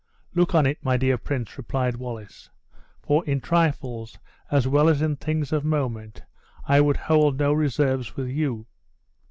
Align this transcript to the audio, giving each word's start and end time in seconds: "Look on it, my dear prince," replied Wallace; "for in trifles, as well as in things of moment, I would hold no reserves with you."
"Look 0.33 0.55
on 0.55 0.65
it, 0.65 0.83
my 0.83 0.97
dear 0.97 1.15
prince," 1.19 1.59
replied 1.59 1.97
Wallace; 1.97 2.49
"for 3.03 3.23
in 3.25 3.39
trifles, 3.39 4.17
as 4.49 4.67
well 4.67 4.89
as 4.89 4.99
in 4.99 5.15
things 5.15 5.53
of 5.53 5.63
moment, 5.63 6.23
I 6.67 6.81
would 6.81 6.97
hold 6.97 7.37
no 7.37 7.53
reserves 7.53 8.15
with 8.15 8.29
you." 8.29 8.65